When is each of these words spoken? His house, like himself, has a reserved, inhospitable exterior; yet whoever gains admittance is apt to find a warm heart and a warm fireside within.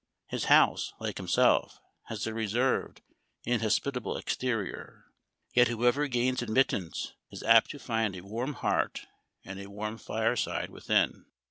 His 0.25 0.45
house, 0.45 0.93
like 0.99 1.17
himself, 1.19 1.79
has 2.05 2.25
a 2.25 2.33
reserved, 2.33 3.03
inhospitable 3.43 4.17
exterior; 4.17 5.05
yet 5.53 5.67
whoever 5.67 6.07
gains 6.07 6.41
admittance 6.41 7.13
is 7.29 7.43
apt 7.43 7.69
to 7.69 7.77
find 7.77 8.15
a 8.15 8.21
warm 8.23 8.53
heart 8.53 9.05
and 9.45 9.59
a 9.59 9.69
warm 9.69 9.99
fireside 9.99 10.71
within. 10.71 11.27